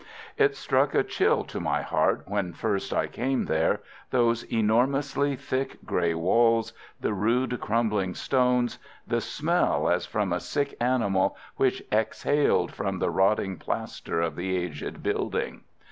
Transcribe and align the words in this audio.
It 0.35 0.55
struck 0.55 0.95
a 0.95 1.03
chill 1.03 1.43
to 1.43 1.59
my 1.59 1.83
heart 1.83 2.23
when 2.25 2.53
first 2.53 2.91
I 2.91 3.05
came 3.05 3.45
there, 3.45 3.81
those 4.09 4.41
enormously 4.51 5.35
thick 5.35 5.77
grey 5.85 6.15
walls, 6.15 6.73
the 6.99 7.13
rude 7.13 7.59
crumbling 7.61 8.15
stones, 8.15 8.79
the 9.05 9.21
smell 9.21 9.87
as 9.87 10.07
from 10.07 10.33
a 10.33 10.39
sick 10.39 10.73
animal 10.81 11.37
which 11.57 11.83
exhaled 11.91 12.73
from 12.73 12.97
the 12.97 13.11
rotting 13.11 13.57
plaster 13.57 14.21
of 14.21 14.35
the 14.35 14.57
aged 14.57 15.03
building. 15.03 15.65